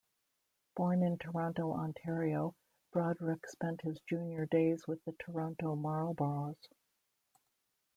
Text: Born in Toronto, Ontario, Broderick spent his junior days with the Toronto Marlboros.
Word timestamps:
Born 0.75 1.03
in 1.03 1.19
Toronto, 1.19 1.73
Ontario, 1.73 2.55
Broderick 2.91 3.45
spent 3.45 3.81
his 3.81 3.99
junior 4.09 4.47
days 4.47 4.87
with 4.87 4.99
the 5.05 5.11
Toronto 5.19 5.75
Marlboros. 5.75 6.55